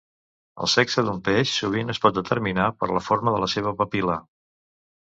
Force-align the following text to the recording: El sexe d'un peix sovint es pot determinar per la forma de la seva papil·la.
El 0.63 0.69
sexe 0.75 1.03
d'un 1.09 1.19
peix 1.27 1.53
sovint 1.59 1.95
es 1.95 2.03
pot 2.07 2.17
determinar 2.17 2.67
per 2.81 2.93
la 2.97 3.05
forma 3.13 3.37
de 3.37 3.47
la 3.47 3.55
seva 3.57 3.79
papil·la. 3.85 4.21